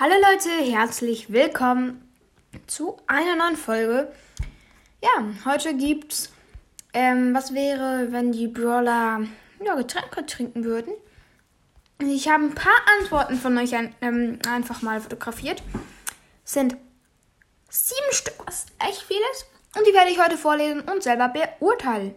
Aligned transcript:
Hallo 0.00 0.14
Leute, 0.30 0.50
herzlich 0.50 1.32
willkommen 1.32 2.08
zu 2.68 2.98
einer 3.08 3.34
neuen 3.34 3.56
Folge. 3.56 4.12
Ja, 5.02 5.24
heute 5.44 5.76
gibt's, 5.76 6.32
ähm, 6.92 7.34
was 7.34 7.52
wäre, 7.52 8.12
wenn 8.12 8.30
die 8.30 8.46
Brawler 8.46 9.26
ja, 9.60 9.74
Getränke 9.74 10.24
trinken 10.24 10.62
würden. 10.62 10.92
Ich 11.98 12.28
habe 12.28 12.44
ein 12.44 12.54
paar 12.54 12.80
Antworten 13.00 13.34
von 13.34 13.58
euch 13.58 13.74
ein, 13.74 13.92
ähm, 14.00 14.38
einfach 14.48 14.82
mal 14.82 15.00
fotografiert. 15.00 15.64
Es 16.44 16.52
sind 16.52 16.76
sieben 17.68 18.12
Stück, 18.12 18.34
was 18.46 18.66
echt 18.78 19.02
viel 19.02 19.20
ist. 19.32 19.46
Und 19.76 19.84
die 19.84 19.94
werde 19.94 20.12
ich 20.12 20.22
heute 20.22 20.38
vorlesen 20.38 20.82
und 20.82 21.02
selber 21.02 21.28
beurteilen. 21.28 22.14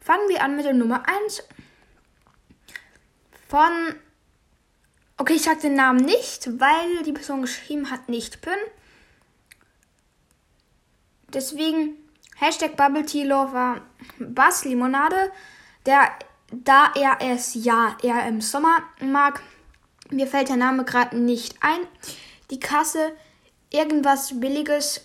Fangen 0.00 0.28
wir 0.28 0.42
an 0.42 0.56
mit 0.56 0.64
der 0.64 0.74
Nummer 0.74 1.04
1 1.06 1.44
von 3.46 3.94
Okay, 5.20 5.34
ich 5.34 5.42
sag 5.42 5.60
den 5.60 5.74
Namen 5.74 6.02
nicht, 6.02 6.48
weil 6.58 7.02
die 7.02 7.12
Person 7.12 7.42
geschrieben 7.42 7.90
hat, 7.90 8.08
nicht 8.08 8.40
Pin. 8.40 8.54
Deswegen 11.34 11.96
Hashtag 12.36 12.74
Bubble 12.74 13.04
Tea 13.04 13.24
Lover 13.24 13.82
Bass 14.18 14.64
Limonade, 14.64 15.30
der, 15.84 16.08
da 16.50 16.94
er 16.94 17.18
es 17.20 17.52
ja 17.52 17.98
eher 18.02 18.26
im 18.28 18.40
Sommer 18.40 18.78
mag. 19.02 19.42
Mir 20.08 20.26
fällt 20.26 20.48
der 20.48 20.56
Name 20.56 20.86
gerade 20.86 21.18
nicht 21.18 21.54
ein. 21.60 21.80
Die 22.50 22.58
Kasse, 22.58 23.12
irgendwas 23.68 24.40
Billiges, 24.40 25.04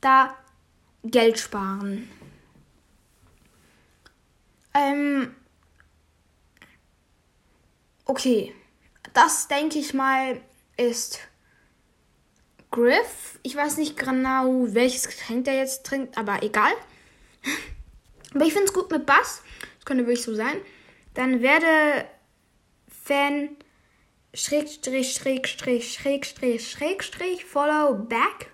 da 0.00 0.38
Geld 1.04 1.38
sparen. 1.38 2.08
Ähm, 4.72 5.34
okay. 8.06 8.54
Das 9.20 9.48
denke 9.48 9.80
ich 9.80 9.94
mal 9.94 10.40
ist 10.76 11.18
Griff. 12.70 13.40
Ich 13.42 13.56
weiß 13.56 13.76
nicht 13.78 13.96
genau, 13.96 14.66
welches 14.68 15.08
Getränk 15.08 15.44
der 15.46 15.56
jetzt 15.56 15.84
trinkt, 15.84 16.16
aber 16.16 16.44
egal. 16.44 16.70
aber 18.32 18.44
ich 18.44 18.52
finde 18.52 18.68
es 18.68 18.72
gut 18.72 18.88
mit 18.92 19.06
Bass. 19.06 19.42
Das 19.76 19.86
könnte 19.86 20.06
wirklich 20.06 20.22
so 20.22 20.36
sein. 20.36 20.58
Dann 21.14 21.42
werde 21.42 22.06
Fan 22.86 23.56
Schrägstrich, 24.34 25.14
Schrägstrich, 25.14 25.94
Schrägstrich, 25.94 26.70
Schrägstrich, 26.70 27.44
Follow 27.44 27.94
Back. 27.94 28.52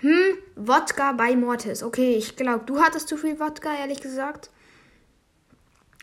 Hm, 0.00 0.36
Wodka 0.54 1.12
bei 1.12 1.34
Mortis. 1.34 1.82
Okay, 1.82 2.14
ich 2.14 2.36
glaube, 2.36 2.66
du 2.66 2.78
hattest 2.82 3.08
zu 3.08 3.16
viel 3.16 3.40
Wodka, 3.40 3.74
ehrlich 3.74 4.02
gesagt. 4.02 4.50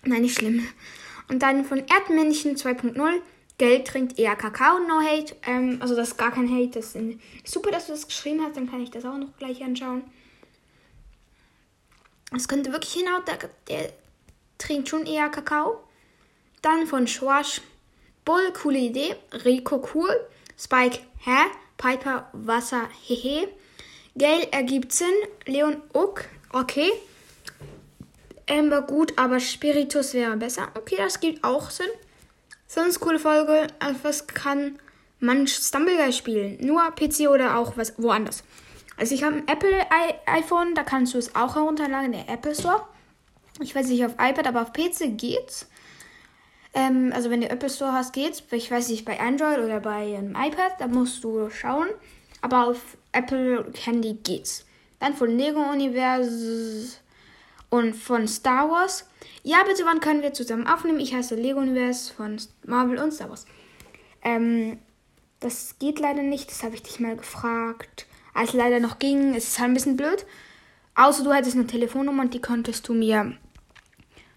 Nein, 0.06 0.24
nicht 0.24 0.40
schlimm. 0.40 0.68
Und 1.28 1.44
dann 1.44 1.66
von 1.66 1.84
Erdmännchen 1.86 2.56
2.0. 2.56 3.22
Geld 3.58 3.88
trinkt 3.88 4.20
eher 4.20 4.36
Kakao, 4.36 4.80
no 4.80 5.00
hate. 5.00 5.36
Ähm, 5.46 5.78
also 5.80 5.96
das 5.96 6.10
ist 6.10 6.18
gar 6.18 6.32
kein 6.32 6.50
Hate. 6.50 6.80
Das 6.80 6.96
ist 6.96 7.20
super, 7.46 7.72
dass 7.72 7.88
du 7.88 7.94
das 7.94 8.08
geschrieben 8.08 8.42
hast. 8.44 8.58
Dann 8.58 8.70
kann 8.70 8.82
ich 8.82 8.92
das 8.92 9.06
auch 9.06 9.18
noch 9.18 9.36
gleich 9.38 9.64
anschauen. 9.64 10.04
Es 12.36 12.48
könnte 12.48 12.72
wirklich 12.72 12.94
hinhauen. 12.94 13.24
Der, 13.26 13.38
der, 13.70 13.94
trinkt 14.58 14.90
schon 14.90 15.06
eher 15.06 15.30
Kakao. 15.30 15.82
Dann 16.62 16.86
von 16.88 17.08
Schwash. 17.08 17.62
Bull, 18.26 18.52
coole 18.52 18.80
Idee. 18.80 19.16
Rico, 19.46 19.88
cool. 19.94 20.10
Spike, 20.58 21.00
hä? 21.20 21.38
Piper, 21.78 22.30
Wasser, 22.34 22.90
hehe. 23.04 23.48
Gail 24.18 24.48
ergibt 24.52 24.92
Sinn. 24.92 25.14
Leon, 25.46 25.82
ok, 25.94 26.28
okay. 26.52 26.92
Amber, 28.50 28.82
gut, 28.82 29.18
aber 29.18 29.40
Spiritus 29.40 30.14
wäre 30.14 30.38
besser. 30.38 30.70
Okay, 30.76 30.96
das 30.98 31.20
gibt 31.20 31.44
auch 31.44 31.70
Sinn. 31.70 31.90
Sonst 32.68 33.00
coole 33.00 33.20
Folge. 33.20 33.68
Auf 33.80 34.04
was 34.04 34.28
kann 34.28 34.80
man 35.20 35.48
Stumbleguy 35.48 36.12
spielen? 36.14 36.58
Nur 36.62 36.82
PC 36.92 37.30
oder 37.30 37.58
auch 37.58 37.78
was 37.78 37.94
woanders? 37.98 38.44
Also 38.98 39.14
ich 39.14 39.24
habe 39.24 39.38
ein 39.38 39.48
Apple 39.48 39.86
iPhone, 40.26 40.74
da 40.74 40.84
kannst 40.84 41.14
du 41.14 41.18
es 41.18 41.36
auch 41.36 41.56
herunterladen, 41.56 42.14
der 42.14 42.30
Apple 42.30 42.56
Store. 42.56 42.88
Ich 43.60 43.76
weiß 43.76 43.88
nicht 43.88 44.06
auf 44.06 44.14
iPad, 44.14 44.48
aber 44.48 44.62
auf 44.62 44.74
PC 44.74 45.18
geht's. 45.18 45.68
Ähm, 46.74 47.12
also 47.14 47.30
wenn 47.30 47.42
du 47.42 47.50
Apple 47.50 47.70
Store 47.70 47.94
hast, 47.94 48.14
geht's. 48.14 48.44
Ich 48.52 48.70
weiß 48.70 48.90
nicht, 48.90 49.06
bei 49.06 49.20
Android 49.20 49.60
oder 49.60 49.80
bei 49.80 50.18
einem 50.18 50.36
iPad, 50.36 50.74
da 50.80 50.88
musst 50.88 51.24
du 51.24 51.50
schauen. 51.50 51.88
Aber 52.42 52.68
auf 52.68 52.98
Apple 53.12 53.72
Handy 53.84 54.14
geht's. 54.14 54.66
Dann 55.00 55.14
von 55.14 55.36
Lego 55.38 55.62
Universe 55.62 56.98
und 57.76 57.96
von 57.96 58.28
Star 58.28 58.70
Wars. 58.70 59.08
Ja, 59.44 59.58
bitte, 59.68 59.86
wann 59.86 60.00
können 60.00 60.22
wir 60.22 60.34
zusammen 60.34 60.68
aufnehmen? 60.68 61.00
Ich 61.00 61.14
heiße 61.14 61.36
Lego 61.36 61.60
Universe 61.60 62.14
von 62.14 62.38
Marvel 62.66 62.98
und 62.98 63.12
Star 63.12 63.30
Wars. 63.30 63.46
Ähm, 64.24 64.80
das 65.40 65.78
geht 65.78 66.00
leider 66.00 66.24
nicht, 66.24 66.50
das 66.50 66.64
habe 66.64 66.76
ich 66.76 66.84
dich 66.84 67.00
mal 67.00 67.16
gefragt. 67.16 68.08
Als 68.34 68.54
leider 68.54 68.80
noch 68.80 69.00
ging, 69.00 69.36
es 69.36 69.50
ist 69.50 69.60
halt 69.60 69.70
ein 69.70 69.74
bisschen 69.74 69.98
blöd. 69.98 70.26
Außer 70.96 71.24
du 71.24 71.34
hättest 71.34 71.56
eine 71.56 71.68
Telefonnummer 71.68 72.24
und 72.24 72.34
die 72.34 72.42
könntest 72.42 72.88
du 72.88 72.94
mir 72.94 73.38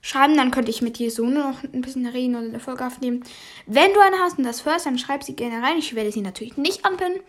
schreiben, 0.02 0.36
dann 0.36 0.50
könnte 0.50 0.70
ich 0.70 0.82
mit 0.82 0.98
dir 0.98 1.10
so 1.10 1.24
nur 1.24 1.44
noch 1.44 1.62
ein 1.62 1.80
bisschen 1.80 2.06
reden 2.06 2.36
oder 2.36 2.46
eine 2.46 2.60
Folge 2.60 2.86
aufnehmen. 2.86 3.24
Wenn 3.66 3.92
du 3.92 4.00
eine 4.00 4.18
hast 4.18 4.38
und 4.38 4.44
das 4.44 4.64
hörst, 4.64 4.86
dann 4.86 4.98
schreib 4.98 5.22
sie 5.22 5.36
gerne 5.36 5.64
rein. 5.64 5.78
Ich 5.78 5.94
werde 5.94 6.12
sie 6.12 6.20
natürlich 6.20 6.56
nicht 6.56 6.84
anpinnen. 6.84 7.20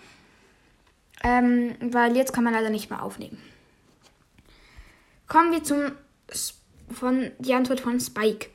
Ähm, 1.24 1.76
weil 1.82 2.16
jetzt 2.16 2.34
kann 2.34 2.44
man 2.44 2.54
leider 2.54 2.70
nicht 2.70 2.90
mehr 2.90 3.04
aufnehmen. 3.04 3.38
Kommen 5.30 5.54
wir 5.54 5.64
zum 5.64 5.92
von 6.94 7.32
die 7.40 7.54
Antwort 7.54 7.80
von 7.80 8.00
Spike. 8.00 8.50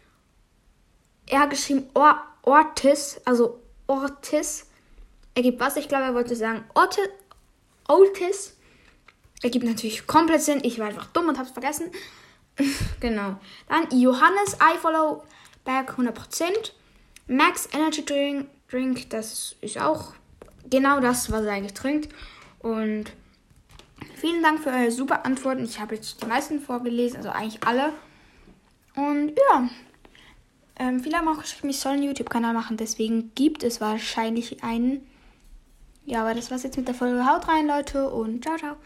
Er 1.26 1.40
hat 1.40 1.50
geschrieben 1.50 1.88
Or 1.94 2.20
Ortis, 2.42 3.20
also 3.24 3.62
Ortis. 3.86 4.66
Er 5.34 5.42
gibt 5.42 5.60
was? 5.60 5.76
Ich 5.76 5.88
glaube, 5.88 6.04
er 6.04 6.14
wollte 6.14 6.36
sagen 6.36 6.64
Ortis. 6.74 7.08
Otis. 7.88 8.56
Er 9.42 9.50
gibt 9.50 9.64
natürlich 9.64 10.06
komplett 10.06 10.42
Sinn. 10.42 10.60
Ich 10.62 10.78
war 10.78 10.88
einfach 10.88 11.06
dumm 11.06 11.28
und 11.28 11.38
hab's 11.38 11.50
vergessen. 11.50 11.90
genau. 13.00 13.38
Dann 13.68 13.86
Johannes, 13.98 14.56
I 14.60 14.78
follow 14.78 15.22
back 15.64 15.98
100%. 15.98 16.72
Max 17.26 17.68
Energy 17.72 18.04
Drink, 18.04 18.48
Drink, 18.68 19.08
das 19.10 19.56
ist 19.60 19.78
auch 19.78 20.12
genau 20.68 21.00
das, 21.00 21.30
was 21.30 21.44
er 21.44 21.52
eigentlich 21.52 21.74
trinkt. 21.74 22.12
Und 22.58 23.12
Vielen 24.24 24.42
Dank 24.42 24.60
für 24.60 24.70
eure 24.70 24.90
super 24.90 25.26
Antworten. 25.26 25.64
Ich 25.64 25.78
habe 25.78 25.96
jetzt 25.96 26.22
die 26.22 26.26
meisten 26.26 26.58
vorgelesen, 26.58 27.18
also 27.18 27.28
eigentlich 27.28 27.62
alle. 27.62 27.92
Und 28.96 29.32
ja, 29.36 29.68
ähm, 30.78 31.00
viele 31.00 31.18
haben 31.18 31.28
auch 31.28 31.42
geschrieben, 31.42 31.68
ich 31.68 31.78
soll 31.78 31.92
einen 31.92 32.04
YouTube-Kanal 32.04 32.54
machen. 32.54 32.78
Deswegen 32.78 33.32
gibt 33.34 33.62
es 33.62 33.82
wahrscheinlich 33.82 34.64
einen. 34.64 35.06
Ja, 36.06 36.22
aber 36.22 36.32
das 36.32 36.50
war's 36.50 36.62
jetzt 36.62 36.78
mit 36.78 36.88
der 36.88 36.94
Folge. 36.94 37.26
Haut 37.26 37.48
rein, 37.48 37.66
Leute, 37.66 38.08
und 38.08 38.42
ciao, 38.42 38.56
ciao. 38.56 38.76